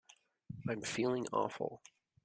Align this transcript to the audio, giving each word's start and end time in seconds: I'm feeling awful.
I'm 0.67 0.81
feeling 0.81 1.27
awful. 1.31 1.83